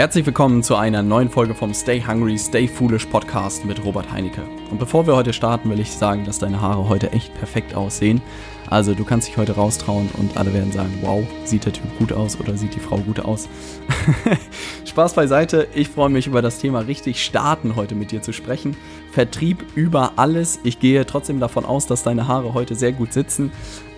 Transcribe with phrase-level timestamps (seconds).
[0.00, 4.40] Herzlich willkommen zu einer neuen Folge vom Stay Hungry, Stay Foolish Podcast mit Robert Heinecke.
[4.70, 8.22] Und bevor wir heute starten, will ich sagen, dass deine Haare heute echt perfekt aussehen.
[8.70, 12.14] Also du kannst dich heute raustrauen und alle werden sagen, wow, sieht der Typ gut
[12.14, 13.46] aus oder sieht die Frau gut aus.
[14.90, 18.76] Spaß beiseite, ich freue mich über das Thema richtig starten heute mit dir zu sprechen.
[19.12, 20.58] Vertrieb über alles.
[20.64, 23.52] Ich gehe trotzdem davon aus, dass deine Haare heute sehr gut sitzen.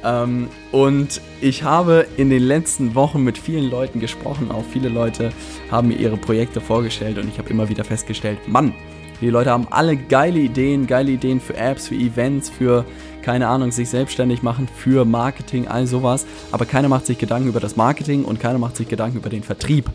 [0.05, 4.51] Ähm, und ich habe in den letzten Wochen mit vielen Leuten gesprochen.
[4.51, 5.33] Auch viele Leute
[5.71, 8.75] haben mir ihre Projekte vorgestellt und ich habe immer wieder festgestellt, Mann,
[9.23, 12.85] die Leute haben alle geile Ideen, geile Ideen für Apps, für Events, für,
[13.23, 16.27] keine Ahnung, sich selbstständig machen, für Marketing, all sowas.
[16.51, 19.43] Aber keiner macht sich Gedanken über das Marketing und keiner macht sich Gedanken über den
[19.43, 19.87] Vertrieb.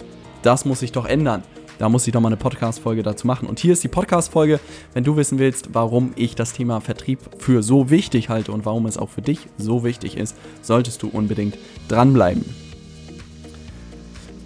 [0.48, 1.44] Das muss sich doch ändern.
[1.78, 3.50] Da muss ich doch mal eine Podcast-Folge dazu machen.
[3.50, 4.62] Und hier ist die Podcast-Folge,
[4.94, 8.86] wenn du wissen willst, warum ich das Thema Vertrieb für so wichtig halte und warum
[8.86, 11.58] es auch für dich so wichtig ist, solltest du unbedingt
[11.90, 12.46] dranbleiben.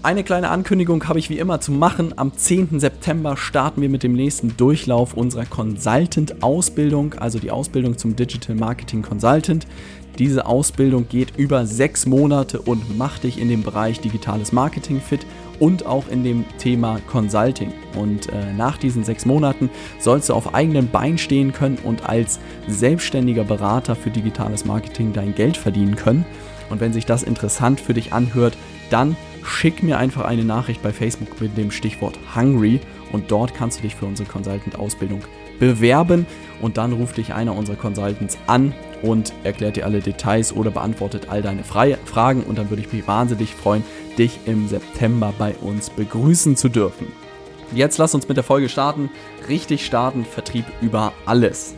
[0.03, 2.17] Eine kleine Ankündigung habe ich wie immer zu machen.
[2.17, 2.79] Am 10.
[2.79, 9.03] September starten wir mit dem nächsten Durchlauf unserer Consultant-Ausbildung, also die Ausbildung zum Digital Marketing
[9.03, 9.67] Consultant.
[10.19, 15.25] Diese Ausbildung geht über sechs Monate und macht dich in dem Bereich digitales Marketing fit
[15.59, 17.71] und auch in dem Thema Consulting.
[17.95, 22.39] Und äh, nach diesen sechs Monaten sollst du auf eigenen Beinen stehen können und als
[22.67, 26.25] selbstständiger Berater für digitales Marketing dein Geld verdienen können.
[26.69, 28.57] Und wenn sich das interessant für dich anhört,
[28.89, 32.79] dann schick mir einfach eine Nachricht bei Facebook mit dem Stichwort Hungry
[33.11, 35.21] und dort kannst du dich für unsere Consultant-Ausbildung
[35.61, 36.25] bewerben
[36.59, 38.73] und dann ruft dich einer unserer Consultants an
[39.03, 43.07] und erklärt dir alle Details oder beantwortet all deine Fragen und dann würde ich mich
[43.07, 43.83] wahnsinnig freuen,
[44.17, 47.07] dich im September bei uns begrüßen zu dürfen.
[47.73, 49.11] Jetzt lass uns mit der Folge starten.
[49.47, 51.75] Richtig starten, Vertrieb über alles.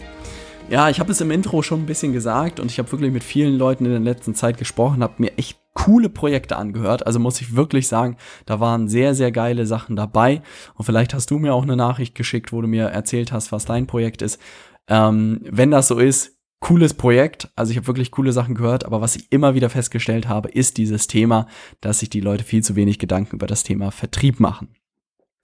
[0.70, 3.24] Ja, ich habe es im Intro schon ein bisschen gesagt und ich habe wirklich mit
[3.24, 7.06] vielen Leuten in der letzten Zeit gesprochen, habe mir echt coole Projekte angehört.
[7.06, 10.42] Also muss ich wirklich sagen, da waren sehr, sehr geile Sachen dabei.
[10.76, 13.66] Und vielleicht hast du mir auch eine Nachricht geschickt, wo du mir erzählt hast, was
[13.66, 14.40] dein Projekt ist.
[14.88, 17.50] Ähm, wenn das so ist, cooles Projekt.
[17.58, 20.78] Also ich habe wirklich coole Sachen gehört, aber was ich immer wieder festgestellt habe, ist
[20.78, 21.48] dieses Thema,
[21.82, 24.70] dass sich die Leute viel zu wenig Gedanken über das Thema Vertrieb machen.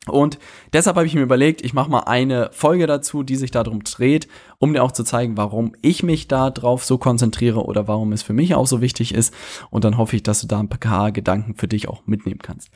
[0.08, 0.40] Und
[0.72, 4.28] deshalb habe ich mir überlegt, ich mache mal eine Folge dazu, die sich darum dreht,
[4.58, 8.24] um dir auch zu zeigen, warum ich mich da drauf so konzentriere oder warum es
[8.24, 9.34] für mich auch so wichtig ist.
[9.70, 12.70] Und dann hoffe ich, dass du da ein paar Gedanken für dich auch mitnehmen kannst.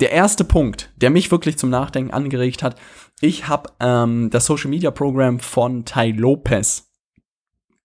[0.00, 2.78] Der erste Punkt, der mich wirklich zum Nachdenken angeregt hat,
[3.20, 6.90] ich habe ähm, das Social Media Programm von Ty Lopez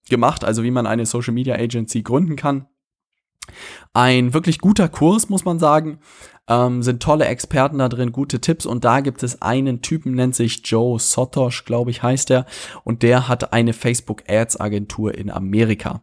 [0.09, 2.67] gemacht, also wie man eine Social Media Agency gründen kann.
[3.93, 5.99] Ein wirklich guter Kurs, muss man sagen.
[6.47, 8.65] Ähm, sind tolle Experten da drin, gute Tipps.
[8.65, 12.45] Und da gibt es einen Typen, nennt sich Joe Sotosh, glaube ich, heißt er.
[12.83, 16.01] Und der hat eine Facebook Ads Agentur in Amerika.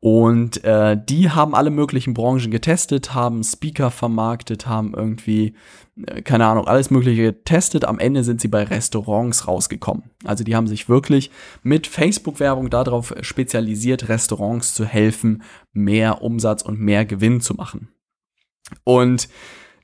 [0.00, 5.54] Und äh, die haben alle möglichen Branchen getestet, haben Speaker vermarktet, haben irgendwie,
[6.06, 7.84] äh, keine Ahnung, alles Mögliche getestet.
[7.84, 10.04] Am Ende sind sie bei Restaurants rausgekommen.
[10.24, 11.30] Also die haben sich wirklich
[11.62, 15.42] mit Facebook-Werbung darauf spezialisiert, Restaurants zu helfen,
[15.74, 17.88] mehr Umsatz und mehr Gewinn zu machen.
[18.84, 19.28] Und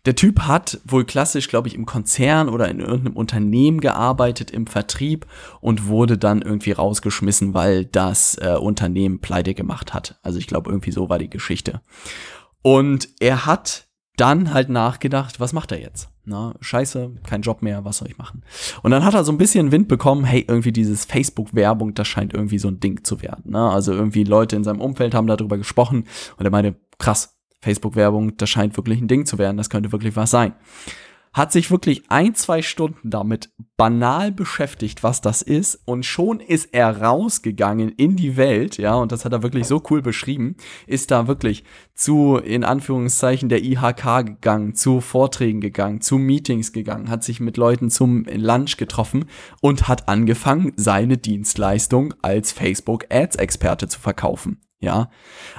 [0.07, 4.67] der Typ hat wohl klassisch, glaube ich, im Konzern oder in irgendeinem Unternehmen gearbeitet, im
[4.69, 5.27] Vertrieb
[5.61, 10.19] und wurde dann irgendwie rausgeschmissen, weil das äh, Unternehmen pleite gemacht hat.
[10.23, 11.81] Also ich glaube, irgendwie so war die Geschichte.
[12.63, 16.09] Und er hat dann halt nachgedacht, was macht er jetzt?
[16.25, 18.43] Na, scheiße, kein Job mehr, was soll ich machen?
[18.83, 22.33] Und dann hat er so ein bisschen Wind bekommen, hey, irgendwie dieses Facebook-Werbung, das scheint
[22.33, 23.51] irgendwie so ein Ding zu werden.
[23.51, 23.71] Ne?
[23.71, 26.05] Also irgendwie Leute in seinem Umfeld haben darüber gesprochen
[26.37, 30.17] und er meinte, krass, Facebook-Werbung, das scheint wirklich ein Ding zu werden, das könnte wirklich
[30.17, 30.55] was sein.
[31.33, 36.73] Hat sich wirklich ein, zwei Stunden damit banal beschäftigt, was das ist, und schon ist
[36.73, 40.57] er rausgegangen in die Welt, ja, und das hat er wirklich so cool beschrieben,
[40.87, 41.65] ist da wirklich
[41.95, 47.59] zu, in Anführungszeichen, der IHK gegangen, zu Vorträgen gegangen, zu Meetings gegangen, hat sich mit
[47.59, 49.27] Leuten zum Lunch getroffen
[49.61, 54.66] und hat angefangen, seine Dienstleistung als Facebook-Ads-Experte zu verkaufen.
[54.87, 55.11] Ja,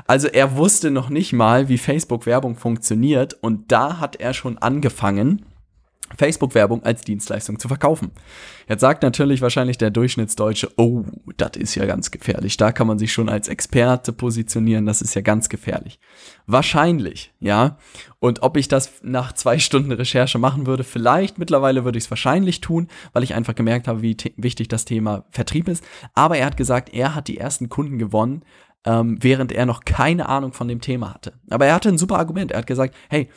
[0.06, 5.46] also er wusste noch nicht mal, wie Facebook-Werbung funktioniert und da hat er schon angefangen,
[6.18, 8.12] Facebook-Werbung als Dienstleistung zu verkaufen.
[8.70, 11.04] Jetzt sagt natürlich wahrscheinlich der Durchschnittsdeutsche, oh,
[11.36, 12.56] das ist ja ganz gefährlich.
[12.56, 16.00] Da kann man sich schon als Experte positionieren, das ist ja ganz gefährlich.
[16.46, 17.78] Wahrscheinlich, ja.
[18.20, 22.10] Und ob ich das nach zwei Stunden Recherche machen würde, vielleicht mittlerweile würde ich es
[22.10, 25.84] wahrscheinlich tun, weil ich einfach gemerkt habe, wie wichtig das Thema Vertrieb ist.
[26.14, 28.44] Aber er hat gesagt, er hat die ersten Kunden gewonnen,
[28.86, 31.34] ähm, während er noch keine Ahnung von dem Thema hatte.
[31.50, 32.52] Aber er hatte ein super Argument.
[32.52, 33.30] Er hat gesagt, hey,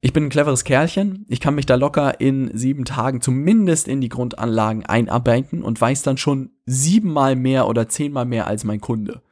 [0.00, 4.00] ich bin ein cleveres Kerlchen, ich kann mich da locker in sieben Tagen zumindest in
[4.00, 9.22] die Grundanlagen einarbeiten und weiß dann schon siebenmal mehr oder zehnmal mehr als mein Kunde.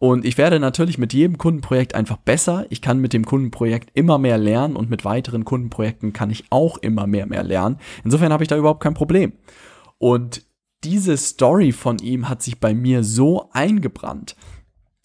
[0.00, 2.64] Und ich werde natürlich mit jedem Kundenprojekt einfach besser.
[2.70, 6.78] Ich kann mit dem Kundenprojekt immer mehr lernen und mit weiteren Kundenprojekten kann ich auch
[6.78, 7.76] immer mehr mehr lernen.
[8.02, 9.34] Insofern habe ich da überhaupt kein Problem.
[9.98, 10.42] Und
[10.84, 14.36] diese Story von ihm hat sich bei mir so eingebrannt,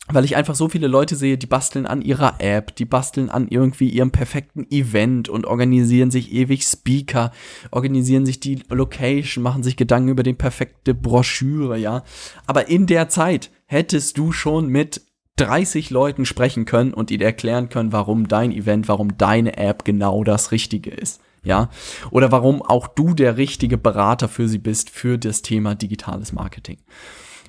[0.08, 3.48] weil ich einfach so viele Leute sehe, die basteln an ihrer App, die basteln an
[3.48, 7.32] irgendwie ihrem perfekten Event und organisieren sich ewig Speaker,
[7.72, 12.04] organisieren sich die Location, machen sich Gedanken über die perfekte Broschüre, ja.
[12.46, 15.02] Aber in der Zeit hättest du schon mit
[15.38, 20.24] 30 Leuten sprechen können und ihnen erklären können, warum dein Event, warum deine App genau
[20.24, 21.22] das Richtige ist.
[21.44, 21.70] Ja,
[22.10, 26.78] oder warum auch du der richtige Berater für sie bist für das Thema digitales Marketing.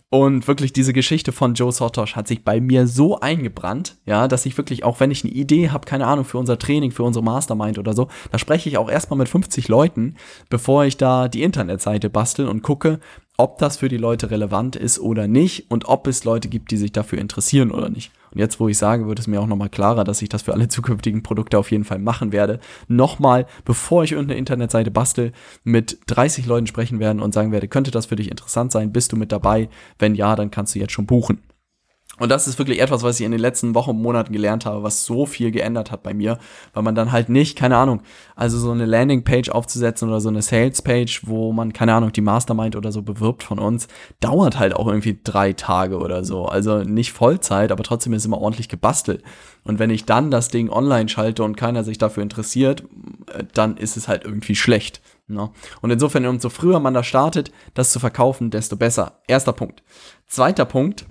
[0.09, 4.47] Und wirklich diese Geschichte von Joe Sotosh hat sich bei mir so eingebrannt, ja, dass
[4.47, 7.25] ich wirklich, auch wenn ich eine Idee habe, keine Ahnung, für unser Training, für unsere
[7.25, 10.15] Mastermind oder so, da spreche ich auch erstmal mit 50 Leuten,
[10.49, 13.01] bevor ich da die Internetseite bastel und gucke,
[13.37, 16.77] ob das für die Leute relevant ist oder nicht und ob es Leute gibt, die
[16.77, 18.13] sich dafür interessieren oder nicht.
[18.33, 20.55] Und jetzt, wo ich sage, wird es mir auch nochmal klarer, dass ich das für
[20.55, 22.61] alle zukünftigen Produkte auf jeden Fall machen werde.
[22.89, 25.33] Nochmal, bevor ich irgendeine Internetseite bastel,
[25.65, 28.93] mit 30 Leuten sprechen werden und sagen werde, könnte das für dich interessant sein?
[28.93, 29.69] Bist du mit dabei?
[29.99, 31.43] Wenn ja, dann kannst du jetzt schon buchen.
[32.19, 34.83] Und das ist wirklich etwas, was ich in den letzten Wochen und Monaten gelernt habe,
[34.83, 36.39] was so viel geändert hat bei mir,
[36.73, 38.03] weil man dann halt nicht, keine Ahnung,
[38.35, 42.75] also so eine Landingpage aufzusetzen oder so eine Salespage, wo man, keine Ahnung, die Mastermind
[42.75, 43.89] oder so bewirbt von uns,
[44.21, 46.47] dauert halt auch irgendwie drei Tage oder so.
[46.47, 49.23] Also nicht Vollzeit, aber trotzdem ist immer ordentlich gebastelt.
[49.65, 52.85] Und wenn ich dann das Ding online schalte und keiner sich dafür interessiert,
[53.53, 55.03] dann ist es halt irgendwie schlecht.
[55.29, 55.51] Ne?
[55.83, 59.21] Und insofern, umso früher man da startet, das zu verkaufen, desto besser.
[59.27, 59.83] Erster Punkt.
[60.27, 61.07] Zweiter Punkt,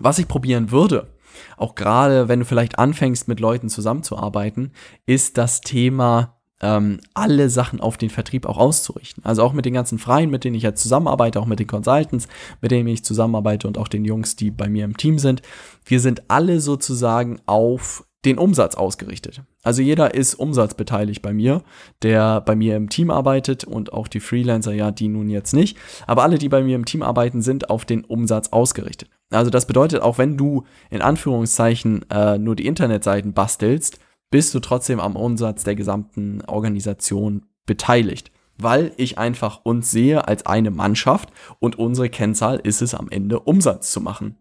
[0.00, 1.08] was ich probieren würde,
[1.56, 4.72] auch gerade wenn du vielleicht anfängst, mit Leuten zusammenzuarbeiten,
[5.06, 9.24] ist das Thema ähm, alle Sachen auf den Vertrieb auch auszurichten.
[9.24, 12.28] Also auch mit den ganzen Freien, mit denen ich jetzt zusammenarbeite, auch mit den Consultants,
[12.60, 15.42] mit denen ich zusammenarbeite und auch den Jungs, die bei mir im Team sind.
[15.84, 19.42] Wir sind alle sozusagen auf den Umsatz ausgerichtet.
[19.62, 21.62] Also jeder ist umsatzbeteiligt bei mir,
[22.02, 25.76] der bei mir im Team arbeitet und auch die Freelancer, ja, die nun jetzt nicht.
[26.06, 29.10] Aber alle, die bei mir im Team arbeiten, sind auf den Umsatz ausgerichtet.
[29.30, 33.98] Also das bedeutet, auch wenn du in Anführungszeichen äh, nur die Internetseiten bastelst,
[34.30, 38.30] bist du trotzdem am Umsatz der gesamten Organisation beteiligt.
[38.58, 43.40] Weil ich einfach uns sehe als eine Mannschaft und unsere Kennzahl ist es am Ende
[43.40, 44.36] Umsatz zu machen.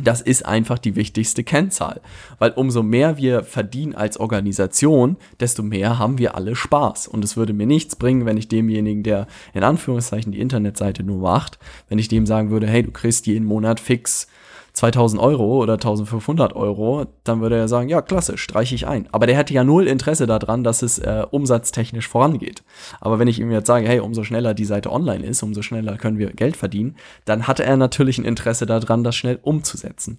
[0.00, 2.00] Das ist einfach die wichtigste Kennzahl,
[2.38, 7.08] weil umso mehr wir verdienen als Organisation, desto mehr haben wir alle Spaß.
[7.08, 11.18] Und es würde mir nichts bringen, wenn ich demjenigen, der in Anführungszeichen die Internetseite nur
[11.18, 11.58] macht,
[11.90, 14.28] wenn ich dem sagen würde, hey, du kriegst jeden Monat fix
[14.72, 19.06] 2000 Euro oder 1500 Euro, dann würde er sagen, ja, klasse, streiche ich ein.
[19.12, 22.62] Aber der hätte ja null Interesse daran, dass es äh, umsatztechnisch vorangeht.
[23.00, 25.98] Aber wenn ich ihm jetzt sage, hey, umso schneller die Seite online ist, umso schneller
[25.98, 26.96] können wir Geld verdienen,
[27.26, 30.18] dann hat er natürlich ein Interesse daran, das schnell umzusetzen.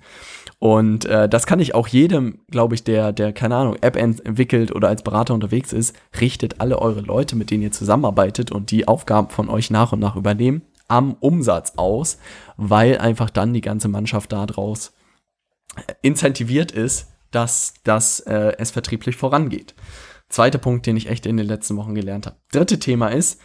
[0.59, 4.73] Und äh, das kann ich auch jedem, glaube ich, der, der, keine Ahnung, App entwickelt
[4.73, 8.87] oder als Berater unterwegs ist, richtet alle eure Leute, mit denen ihr zusammenarbeitet und die
[8.87, 12.17] Aufgaben von euch nach und nach übernehmen am Umsatz aus,
[12.57, 14.93] weil einfach dann die ganze Mannschaft daraus
[16.01, 19.73] incentiviert ist, dass das äh, es vertrieblich vorangeht.
[20.29, 22.37] Zweiter Punkt, den ich echt in den letzten Wochen gelernt habe.
[22.51, 23.39] Dritte Thema ist,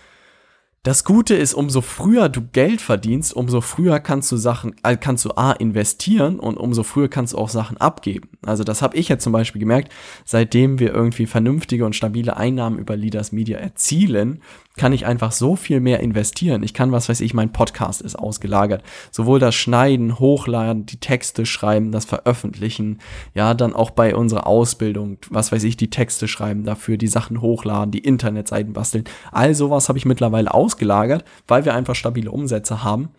[0.84, 5.24] das Gute ist, umso früher du Geld verdienst, umso früher kannst du Sachen, äh, kannst
[5.24, 8.30] du A investieren und umso früher kannst du auch Sachen abgeben.
[8.46, 9.92] Also das habe ich jetzt zum Beispiel gemerkt,
[10.24, 14.40] seitdem wir irgendwie vernünftige und stabile Einnahmen über Leaders Media erzielen,
[14.78, 16.62] kann ich einfach so viel mehr investieren.
[16.62, 18.82] Ich kann, was weiß ich, mein Podcast ist ausgelagert.
[19.10, 23.00] Sowohl das Schneiden, Hochladen, die Texte schreiben, das Veröffentlichen,
[23.34, 27.42] ja, dann auch bei unserer Ausbildung, was weiß ich, die Texte schreiben dafür, die Sachen
[27.42, 29.04] hochladen, die Internetseiten basteln.
[29.32, 33.10] All sowas habe ich mittlerweile ausgelagert, weil wir einfach stabile Umsätze haben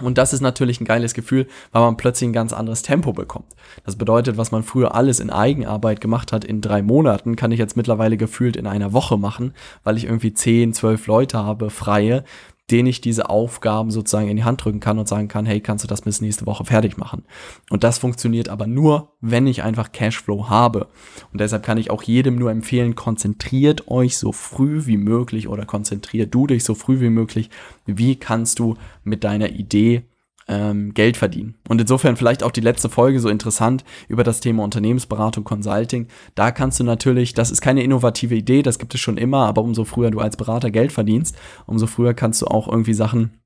[0.00, 3.46] und das ist natürlich ein geiles Gefühl, weil man plötzlich ein ganz anderes Tempo bekommt.
[3.84, 7.58] Das bedeutet, was man früher alles in Eigenarbeit gemacht hat in drei Monaten, kann ich
[7.58, 9.52] jetzt mittlerweile gefühlt in einer Woche machen,
[9.84, 12.24] weil ich irgendwie zehn, zwölf Leute habe, freie,
[12.70, 15.84] denen ich diese Aufgaben sozusagen in die Hand drücken kann und sagen kann, hey, kannst
[15.84, 17.24] du das bis nächste Woche fertig machen?
[17.70, 20.88] Und das funktioniert aber nur, wenn ich einfach Cashflow habe.
[21.32, 25.66] Und deshalb kann ich auch jedem nur empfehlen, konzentriert euch so früh wie möglich oder
[25.66, 27.50] konzentriert du dich so früh wie möglich.
[27.86, 30.04] Wie kannst du mit deiner Idee
[30.48, 31.54] ähm, Geld verdienen.
[31.68, 36.08] Und insofern vielleicht auch die letzte Folge so interessant über das Thema Unternehmensberatung, Consulting.
[36.34, 39.62] Da kannst du natürlich, das ist keine innovative Idee, das gibt es schon immer, aber
[39.62, 43.40] umso früher du als Berater Geld verdienst, umso früher kannst du auch irgendwie Sachen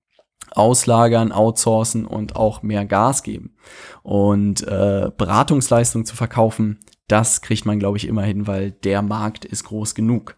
[0.53, 3.57] auslagern, outsourcen und auch mehr Gas geben.
[4.03, 9.45] Und äh, Beratungsleistung zu verkaufen, das kriegt man, glaube ich, immer hin, weil der Markt
[9.45, 10.37] ist groß genug.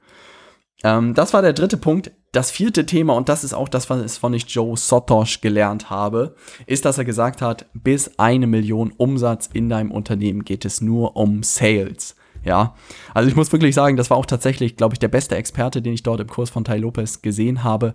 [0.82, 2.10] Ähm, das war der dritte Punkt.
[2.36, 6.34] Das vierte Thema, und das ist auch das, was von ich Joe Sotosh gelernt habe,
[6.66, 11.16] ist, dass er gesagt hat, bis eine Million Umsatz in deinem Unternehmen geht es nur
[11.16, 12.14] um Sales.
[12.44, 12.74] Ja,
[13.14, 15.94] also ich muss wirklich sagen, das war auch tatsächlich, glaube ich, der beste Experte, den
[15.94, 17.94] ich dort im Kurs von Tai Lopez gesehen habe.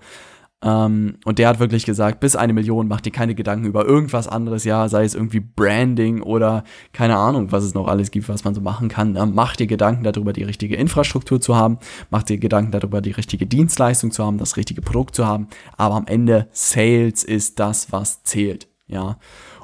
[0.63, 4.27] Ähm, und der hat wirklich gesagt, bis eine Million macht dir keine Gedanken über irgendwas
[4.27, 6.63] anderes, ja, sei es irgendwie Branding oder
[6.93, 9.13] keine Ahnung, was es noch alles gibt, was man so machen kann.
[9.13, 9.25] Ne?
[9.25, 11.79] Mach dir Gedanken darüber, die richtige Infrastruktur zu haben,
[12.11, 15.47] mach dir Gedanken darüber, die richtige Dienstleistung zu haben, das richtige Produkt zu haben.
[15.77, 19.17] Aber am Ende, Sales ist das, was zählt, ja.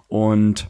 [0.07, 0.69] Und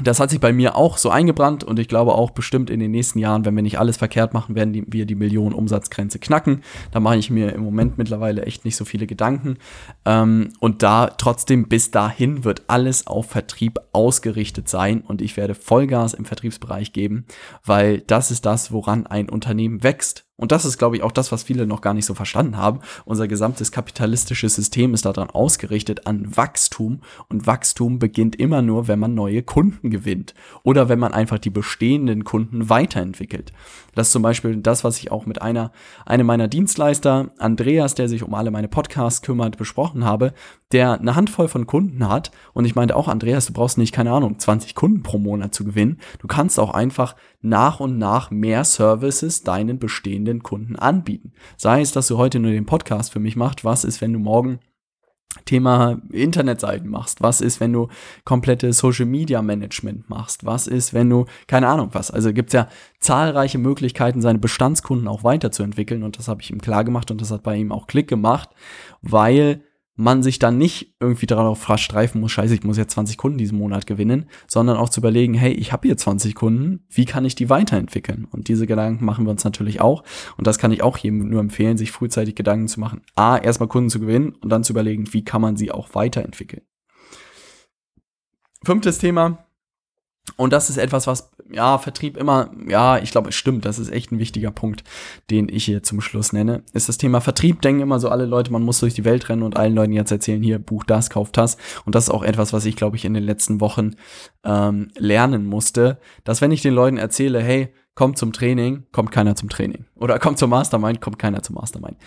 [0.00, 2.90] das hat sich bei mir auch so eingebrannt und ich glaube auch bestimmt in den
[2.90, 6.62] nächsten Jahren, wenn wir nicht alles verkehrt machen, werden die, wir die Millionen Umsatzgrenze knacken.
[6.92, 9.58] Da mache ich mir im Moment mittlerweile echt nicht so viele Gedanken.
[10.06, 15.54] Ähm, und da trotzdem bis dahin wird alles auf Vertrieb ausgerichtet sein und ich werde
[15.54, 17.26] Vollgas im Vertriebsbereich geben,
[17.62, 21.30] weil das ist das, woran ein Unternehmen wächst und das ist, glaube ich, auch das,
[21.30, 22.80] was viele noch gar nicht so verstanden haben.
[23.04, 26.98] Unser gesamtes kapitalistisches System ist daran ausgerichtet an Wachstum.
[27.28, 30.34] Und Wachstum beginnt immer nur, wenn man neue Kunden gewinnt.
[30.64, 33.52] Oder wenn man einfach die bestehenden Kunden weiterentwickelt.
[33.94, 35.70] Das ist zum Beispiel das, was ich auch mit einer,
[36.06, 40.34] einem meiner Dienstleister, Andreas, der sich um alle meine Podcasts kümmert, besprochen habe,
[40.72, 42.30] der eine Handvoll von Kunden hat.
[42.52, 45.64] Und ich meinte auch, Andreas, du brauchst nicht, keine Ahnung, 20 Kunden pro Monat zu
[45.64, 45.98] gewinnen.
[46.18, 51.32] Du kannst auch einfach nach und nach mehr Services deinen bestehenden Kunden anbieten.
[51.56, 53.64] Sei es, dass du heute nur den Podcast für mich machst.
[53.64, 54.60] Was ist, wenn du morgen
[55.44, 57.22] Thema Internetseiten machst?
[57.22, 57.88] Was ist, wenn du
[58.24, 60.44] komplette Social Media Management machst?
[60.44, 62.10] Was ist, wenn du, keine Ahnung was?
[62.10, 62.68] Also gibt es ja
[63.00, 67.30] zahlreiche Möglichkeiten, seine Bestandskunden auch weiterzuentwickeln und das habe ich ihm klar gemacht und das
[67.30, 68.50] hat bei ihm auch Klick gemacht,
[69.00, 69.64] weil
[69.94, 73.58] man sich dann nicht irgendwie darauf verstreifen muss, scheiße, ich muss jetzt 20 Kunden diesen
[73.58, 77.34] Monat gewinnen, sondern auch zu überlegen, hey, ich habe hier 20 Kunden, wie kann ich
[77.34, 78.26] die weiterentwickeln?
[78.30, 80.02] Und diese Gedanken machen wir uns natürlich auch.
[80.38, 83.02] Und das kann ich auch jedem nur empfehlen, sich frühzeitig Gedanken zu machen.
[83.16, 86.62] A, erstmal Kunden zu gewinnen und dann zu überlegen, wie kann man sie auch weiterentwickeln.
[88.64, 89.44] Fünftes Thema,
[90.36, 93.90] und das ist etwas, was, ja, Vertrieb immer, ja, ich glaube, es stimmt, das ist
[93.90, 94.84] echt ein wichtiger Punkt,
[95.30, 97.60] den ich hier zum Schluss nenne, ist das Thema Vertrieb.
[97.60, 100.12] Denken immer so alle Leute, man muss durch die Welt rennen und allen Leuten jetzt
[100.12, 101.56] erzählen, hier, buch das, kauf das.
[101.84, 103.96] Und das ist auch etwas, was ich, glaube ich, in den letzten Wochen
[104.44, 109.34] ähm, lernen musste, dass wenn ich den Leuten erzähle, hey, kommt zum Training, kommt keiner
[109.34, 109.84] zum Training.
[109.96, 111.98] Oder kommt zum Mastermind, kommt keiner zum Mastermind.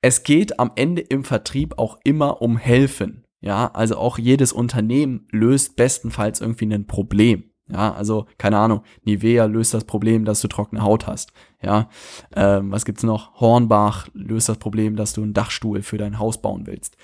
[0.00, 3.24] Es geht am Ende im Vertrieb auch immer um Helfen.
[3.40, 7.47] Ja, also auch jedes Unternehmen löst bestenfalls irgendwie ein Problem.
[7.70, 11.32] Ja, also keine Ahnung, Nivea löst das Problem, dass du trockene Haut hast.
[11.62, 11.88] Ja,
[12.34, 13.40] ähm, was gibt's noch?
[13.40, 16.96] Hornbach löst das Problem, dass du einen Dachstuhl für dein Haus bauen willst.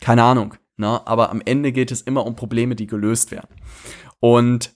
[0.00, 1.00] Keine Ahnung, ne?
[1.06, 3.56] aber am Ende geht es immer um Probleme, die gelöst werden.
[4.20, 4.74] Und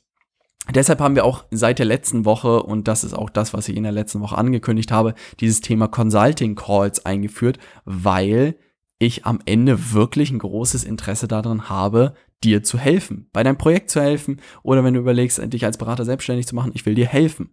[0.75, 3.77] Deshalb haben wir auch seit der letzten Woche, und das ist auch das, was ich
[3.77, 8.57] in der letzten Woche angekündigt habe, dieses Thema Consulting Calls eingeführt, weil
[8.99, 13.91] ich am Ende wirklich ein großes Interesse daran habe, dir zu helfen, bei deinem Projekt
[13.91, 17.07] zu helfen oder wenn du überlegst, dich als Berater selbstständig zu machen, ich will dir
[17.07, 17.51] helfen.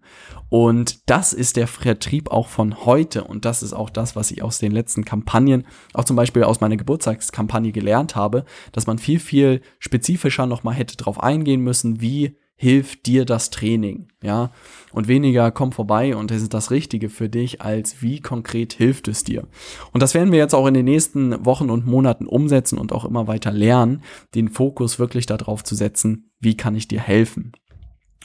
[0.50, 4.44] Und das ist der Vertrieb auch von heute und das ist auch das, was ich
[4.44, 9.20] aus den letzten Kampagnen, auch zum Beispiel aus meiner Geburtstagskampagne gelernt habe, dass man viel,
[9.20, 14.52] viel spezifischer nochmal hätte drauf eingehen müssen, wie hilft dir das Training, ja,
[14.92, 19.08] und weniger komm vorbei und es ist das Richtige für dich, als wie konkret hilft
[19.08, 19.48] es dir.
[19.92, 23.06] Und das werden wir jetzt auch in den nächsten Wochen und Monaten umsetzen und auch
[23.06, 24.02] immer weiter lernen,
[24.36, 27.54] den Fokus wirklich darauf zu setzen, wie kann ich dir helfen.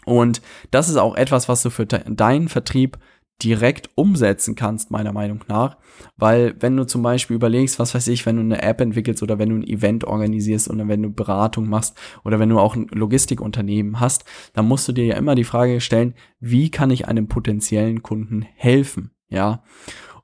[0.05, 2.99] Und das ist auch etwas, was du für deinen Vertrieb
[3.43, 5.77] direkt umsetzen kannst, meiner Meinung nach.
[6.17, 9.39] Weil wenn du zum Beispiel überlegst, was weiß ich, wenn du eine App entwickelst oder
[9.39, 12.89] wenn du ein Event organisierst oder wenn du Beratung machst oder wenn du auch ein
[12.91, 17.29] Logistikunternehmen hast, dann musst du dir ja immer die Frage stellen, wie kann ich einem
[17.29, 19.13] potenziellen Kunden helfen?
[19.29, 19.63] Ja.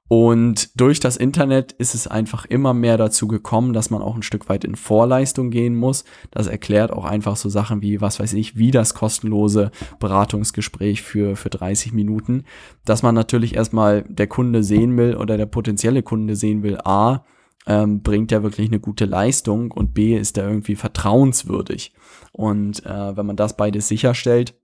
[0.08, 4.22] Und durch das Internet ist es einfach immer mehr dazu gekommen, dass man auch ein
[4.22, 6.04] Stück weit in Vorleistung gehen muss.
[6.30, 9.70] Das erklärt auch einfach so Sachen wie, was weiß ich, wie das kostenlose
[10.00, 12.44] Beratungsgespräch für, für 30 Minuten,
[12.84, 17.24] dass man natürlich erstmal der Kunde sehen will oder der potenzielle Kunde sehen will, a,
[17.66, 21.94] ähm, bringt er wirklich eine gute Leistung und b, ist er irgendwie vertrauenswürdig.
[22.32, 24.54] Und äh, wenn man das beides sicherstellt,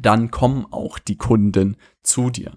[0.00, 2.52] dann kommen auch die Kunden zu dir.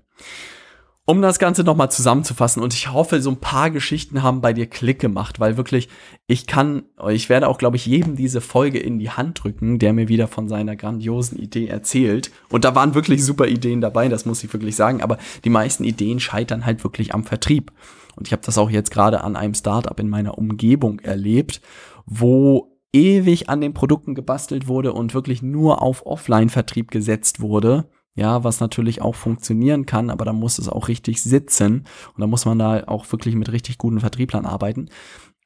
[1.05, 4.67] Um das Ganze nochmal zusammenzufassen und ich hoffe, so ein paar Geschichten haben bei dir
[4.67, 5.89] Klick gemacht, weil wirklich,
[6.27, 9.91] ich kann, ich werde auch, glaube ich, jedem diese Folge in die Hand drücken, der
[9.91, 12.31] mir wieder von seiner grandiosen Idee erzählt.
[12.49, 15.83] Und da waren wirklich super Ideen dabei, das muss ich wirklich sagen, aber die meisten
[15.83, 17.73] Ideen scheitern halt wirklich am Vertrieb.
[18.15, 21.59] Und ich habe das auch jetzt gerade an einem Startup in meiner Umgebung erlebt,
[22.05, 28.43] wo ewig an den Produkten gebastelt wurde und wirklich nur auf Offline-Vertrieb gesetzt wurde ja,
[28.43, 32.45] was natürlich auch funktionieren kann, aber da muss es auch richtig sitzen und da muss
[32.45, 34.89] man da auch wirklich mit richtig guten Vertrieblern arbeiten.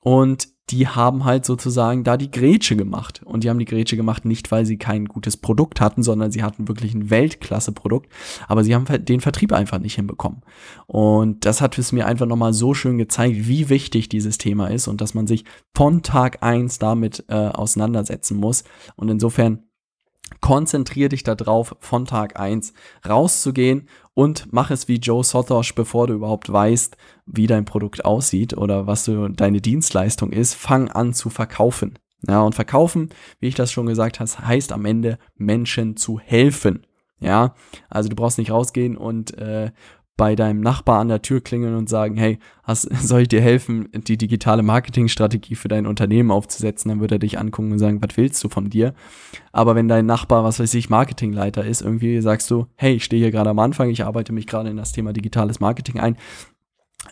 [0.01, 3.21] Und die haben halt sozusagen da die Grätsche gemacht.
[3.23, 6.43] Und die haben die Grätsche gemacht nicht, weil sie kein gutes Produkt hatten, sondern sie
[6.43, 8.11] hatten wirklich ein Weltklasse-Produkt.
[8.47, 10.41] Aber sie haben den Vertrieb einfach nicht hinbekommen.
[10.85, 14.87] Und das hat es mir einfach nochmal so schön gezeigt, wie wichtig dieses Thema ist
[14.87, 18.65] und dass man sich von Tag eins damit äh, auseinandersetzen muss.
[18.97, 19.66] Und insofern
[20.41, 22.73] konzentrier dich darauf, von Tag eins
[23.07, 28.57] rauszugehen und mach es wie Joe Sothosh, bevor du überhaupt weißt, wie dein Produkt aussieht
[28.57, 30.55] oder was du, deine Dienstleistung ist.
[30.55, 31.99] Fang an zu verkaufen.
[32.27, 36.85] Ja, und verkaufen, wie ich das schon gesagt habe, heißt am Ende Menschen zu helfen.
[37.19, 37.55] Ja,
[37.89, 39.71] also du brauchst nicht rausgehen und äh,
[40.17, 43.87] bei deinem Nachbar an der Tür klingeln und sagen, hey, hast, soll ich dir helfen,
[43.93, 46.89] die digitale Marketingstrategie für dein Unternehmen aufzusetzen?
[46.89, 48.93] Dann wird er dich angucken und sagen, was willst du von dir?
[49.51, 53.21] Aber wenn dein Nachbar, was weiß ich, Marketingleiter ist, irgendwie sagst du, hey, ich stehe
[53.21, 56.17] hier gerade am Anfang, ich arbeite mich gerade in das Thema digitales Marketing ein,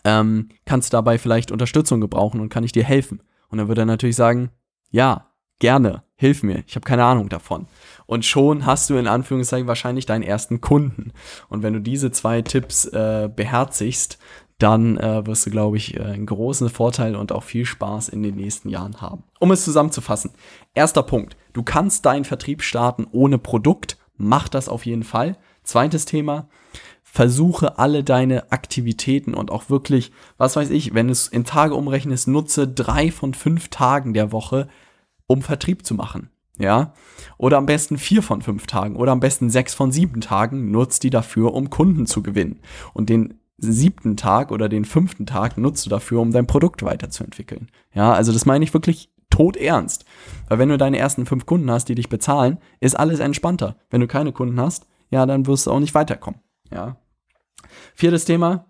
[0.04, 3.22] ähm, kannst dabei vielleicht Unterstützung gebrauchen und kann ich dir helfen?
[3.48, 4.50] Und dann wird er natürlich sagen,
[4.90, 7.66] ja, gerne, hilf mir, ich habe keine Ahnung davon.
[8.06, 11.12] Und schon hast du in Anführungszeichen wahrscheinlich deinen ersten Kunden.
[11.48, 14.18] Und wenn du diese zwei Tipps äh, beherzigst,
[14.58, 18.22] dann äh, wirst du, glaube ich, äh, einen großen Vorteil und auch viel Spaß in
[18.22, 19.24] den nächsten Jahren haben.
[19.38, 20.30] Um es zusammenzufassen,
[20.74, 25.36] erster Punkt, du kannst deinen Vertrieb starten ohne Produkt, mach das auf jeden Fall.
[25.62, 26.48] Zweites Thema,
[27.02, 32.28] versuche alle deine Aktivitäten und auch wirklich, was weiß ich, wenn es in Tage umrechnest,
[32.28, 34.68] nutze drei von fünf Tagen der Woche
[35.26, 36.30] um Vertrieb zu machen.
[36.58, 36.94] Ja,
[37.36, 41.02] oder am besten vier von fünf Tagen oder am besten sechs von sieben Tagen nutzt
[41.02, 42.60] die dafür, um Kunden zu gewinnen.
[42.94, 47.68] Und den siebten Tag oder den fünften Tag nutzt du dafür, um dein Produkt weiterzuentwickeln.
[47.92, 50.06] Ja, also das meine ich wirklich tot ernst.
[50.48, 53.76] Weil wenn du deine ersten fünf Kunden hast, die dich bezahlen, ist alles entspannter.
[53.90, 56.40] Wenn du keine Kunden hast, ja, dann wirst du auch nicht weiterkommen.
[56.72, 56.96] Ja.
[57.94, 58.66] Viertes Thema,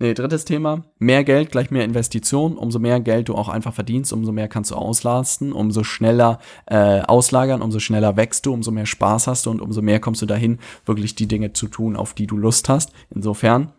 [0.00, 2.58] Nee, drittes Thema, mehr Geld gleich mehr Investition.
[2.58, 7.00] Umso mehr Geld du auch einfach verdienst, umso mehr kannst du auslasten, umso schneller äh,
[7.02, 10.26] auslagern, umso schneller wächst du, umso mehr Spaß hast du und umso mehr kommst du
[10.26, 12.92] dahin, wirklich die Dinge zu tun, auf die du Lust hast.
[13.14, 13.70] Insofern,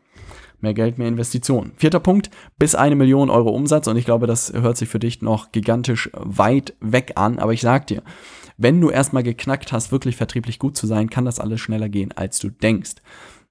[0.61, 1.73] mehr Geld, mehr Investition.
[1.75, 5.21] Vierter Punkt, bis eine Million Euro Umsatz und ich glaube, das hört sich für dich
[5.21, 8.03] noch gigantisch weit weg an, aber ich sag dir,
[8.57, 12.13] wenn du erstmal geknackt hast, wirklich vertrieblich gut zu sein, kann das alles schneller gehen,
[12.13, 12.95] als du denkst.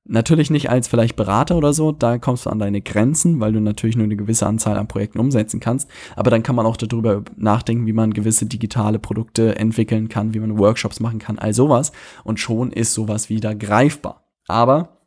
[0.06, 3.60] Natürlich nicht als vielleicht Berater oder so, da kommst du an deine Grenzen, weil du
[3.60, 5.88] natürlich nur eine gewisse Anzahl an Projekten umsetzen kannst.
[6.14, 10.40] Aber dann kann man auch darüber nachdenken, wie man gewisse digitale Produkte entwickeln kann, wie
[10.40, 11.90] man Workshops machen kann, all sowas.
[12.22, 14.28] Und schon ist sowas wieder greifbar.
[14.46, 14.98] Aber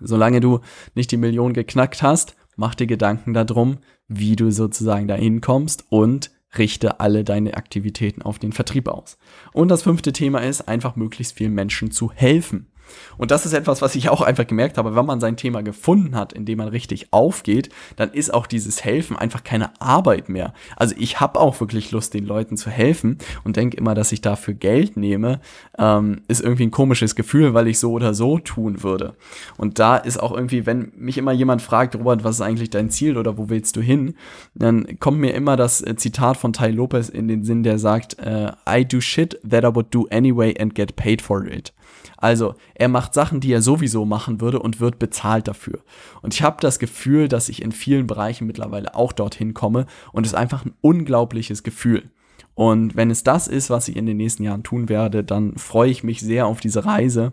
[0.00, 0.60] solange du
[0.94, 6.30] nicht die Million geknackt hast, mach dir Gedanken darum, wie du sozusagen dahin kommst und
[6.56, 9.18] richte alle deine Aktivitäten auf den Vertrieb aus.
[9.52, 12.68] Und das fünfte Thema ist, einfach möglichst vielen Menschen zu helfen.
[13.16, 16.16] Und das ist etwas, was ich auch einfach gemerkt habe, wenn man sein Thema gefunden
[16.16, 20.52] hat, in dem man richtig aufgeht, dann ist auch dieses Helfen einfach keine Arbeit mehr.
[20.76, 24.20] Also ich habe auch wirklich Lust, den Leuten zu helfen und denke immer, dass ich
[24.20, 25.40] dafür Geld nehme,
[25.78, 29.14] ähm, ist irgendwie ein komisches Gefühl, weil ich so oder so tun würde.
[29.56, 32.90] Und da ist auch irgendwie, wenn mich immer jemand fragt, Robert, was ist eigentlich dein
[32.90, 34.14] Ziel oder wo willst du hin,
[34.54, 38.18] dann kommt mir immer das äh, Zitat von Ty Lopez in den Sinn, der sagt,
[38.18, 41.72] äh, I do shit that I would do anyway and get paid for it.
[42.16, 45.80] Also, er macht Sachen, die er sowieso machen würde und wird bezahlt dafür.
[46.22, 50.26] Und ich habe das Gefühl, dass ich in vielen Bereichen mittlerweile auch dorthin komme und
[50.26, 52.10] es ist einfach ein unglaubliches Gefühl.
[52.54, 55.90] Und wenn es das ist, was ich in den nächsten Jahren tun werde, dann freue
[55.90, 57.32] ich mich sehr auf diese Reise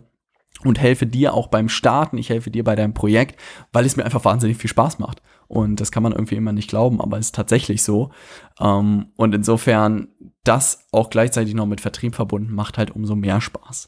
[0.64, 3.40] und helfe dir auch beim Starten, ich helfe dir bei deinem Projekt,
[3.72, 5.22] weil es mir einfach wahnsinnig viel Spaß macht.
[5.48, 8.10] Und das kann man irgendwie immer nicht glauben, aber es ist tatsächlich so.
[8.60, 10.08] Ähm, und insofern
[10.44, 13.86] das auch gleichzeitig noch mit Vertrieb verbunden macht halt umso mehr Spaß.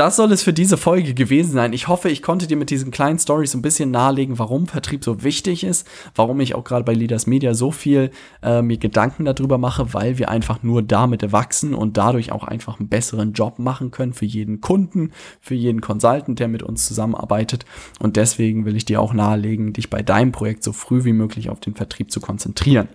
[0.00, 1.74] Das soll es für diese Folge gewesen sein.
[1.74, 5.22] Ich hoffe, ich konnte dir mit diesen kleinen Stories ein bisschen nahelegen, warum Vertrieb so
[5.22, 8.10] wichtig ist, warum ich auch gerade bei Leaders Media so viel
[8.42, 12.80] äh, mir Gedanken darüber mache, weil wir einfach nur damit wachsen und dadurch auch einfach
[12.80, 17.66] einen besseren Job machen können für jeden Kunden, für jeden Consultant, der mit uns zusammenarbeitet.
[17.98, 21.50] Und deswegen will ich dir auch nahelegen, dich bei deinem Projekt so früh wie möglich
[21.50, 22.88] auf den Vertrieb zu konzentrieren.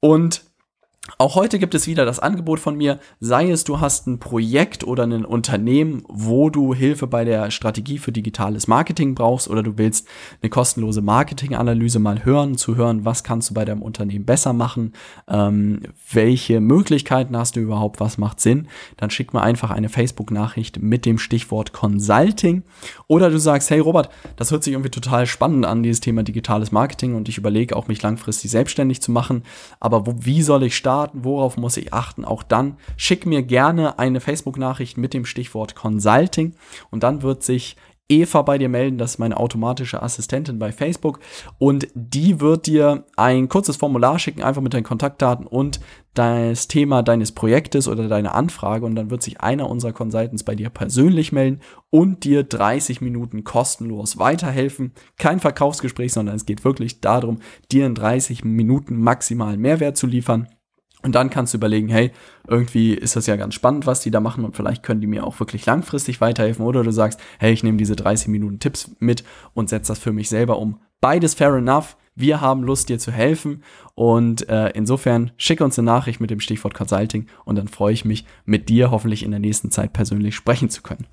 [0.00, 0.47] Und
[1.16, 4.84] auch heute gibt es wieder das Angebot von mir, sei es du hast ein Projekt
[4.84, 9.78] oder ein Unternehmen, wo du Hilfe bei der Strategie für digitales Marketing brauchst oder du
[9.78, 10.06] willst
[10.42, 14.92] eine kostenlose Marketinganalyse mal hören, zu hören, was kannst du bei deinem Unternehmen besser machen,
[15.28, 15.80] ähm,
[16.12, 18.68] welche Möglichkeiten hast du überhaupt, was macht Sinn,
[18.98, 22.64] dann schick mir einfach eine Facebook-Nachricht mit dem Stichwort Consulting.
[23.06, 26.70] Oder du sagst, hey Robert, das hört sich irgendwie total spannend an, dieses Thema digitales
[26.70, 29.42] Marketing und ich überlege auch mich langfristig selbstständig zu machen,
[29.80, 30.97] aber wo, wie soll ich starten?
[30.98, 35.76] Starten, worauf muss ich achten, auch dann schick mir gerne eine Facebook-Nachricht mit dem Stichwort
[35.76, 36.54] Consulting
[36.90, 37.76] und dann wird sich
[38.08, 41.20] Eva bei dir melden, das ist meine automatische Assistentin bei Facebook
[41.58, 45.78] und die wird dir ein kurzes Formular schicken, einfach mit deinen Kontaktdaten und
[46.14, 50.54] das Thema deines Projektes oder deine Anfrage und dann wird sich einer unserer Consultants bei
[50.54, 54.92] dir persönlich melden und dir 30 Minuten kostenlos weiterhelfen.
[55.18, 57.38] Kein Verkaufsgespräch, sondern es geht wirklich darum,
[57.70, 60.48] dir in 30 Minuten maximalen Mehrwert zu liefern.
[61.08, 62.12] Und dann kannst du überlegen, hey,
[62.46, 65.26] irgendwie ist das ja ganz spannend, was die da machen und vielleicht können die mir
[65.26, 66.66] auch wirklich langfristig weiterhelfen.
[66.66, 70.12] Oder du sagst, hey, ich nehme diese 30 Minuten Tipps mit und setze das für
[70.12, 70.80] mich selber um.
[71.00, 71.96] Beides fair enough.
[72.14, 73.62] Wir haben Lust, dir zu helfen.
[73.94, 78.04] Und äh, insofern schick uns eine Nachricht mit dem Stichwort Consulting und dann freue ich
[78.04, 81.06] mich, mit dir hoffentlich in der nächsten Zeit persönlich sprechen zu können.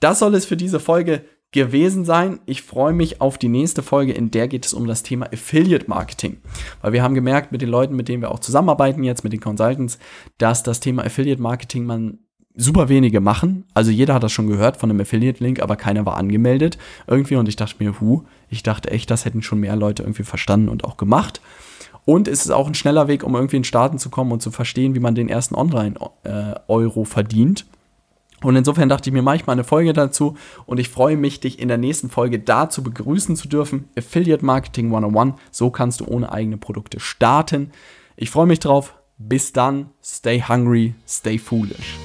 [0.00, 2.40] Das soll es für diese Folge gewesen sein.
[2.46, 5.88] Ich freue mich auf die nächste Folge, in der geht es um das Thema Affiliate
[5.88, 6.38] Marketing.
[6.82, 9.40] Weil wir haben gemerkt mit den Leuten, mit denen wir auch zusammenarbeiten jetzt, mit den
[9.40, 9.98] Consultants,
[10.38, 12.18] dass das Thema Affiliate Marketing man
[12.56, 13.64] super wenige machen.
[13.74, 17.36] Also jeder hat das schon gehört von einem Affiliate-Link, aber keiner war angemeldet irgendwie.
[17.36, 20.68] Und ich dachte mir, hu, ich dachte echt, das hätten schon mehr Leute irgendwie verstanden
[20.68, 21.40] und auch gemacht.
[22.04, 24.50] Und es ist auch ein schneller Weg, um irgendwie in Starten zu kommen und zu
[24.50, 27.66] verstehen, wie man den ersten Online-Euro äh, verdient.
[28.46, 31.40] Und insofern dachte ich mir, mache ich mal eine Folge dazu und ich freue mich,
[31.40, 33.88] dich in der nächsten Folge dazu begrüßen zu dürfen.
[33.98, 37.72] Affiliate Marketing 101, so kannst du ohne eigene Produkte starten.
[38.14, 38.94] Ich freue mich drauf.
[39.18, 41.98] Bis dann, stay hungry, stay foolish.